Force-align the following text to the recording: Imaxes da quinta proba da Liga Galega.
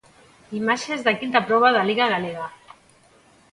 Imaxes 0.59 0.99
da 1.05 1.13
quinta 1.19 1.39
proba 1.47 1.69
da 1.75 1.87
Liga 1.89 2.05
Galega. 2.13 2.47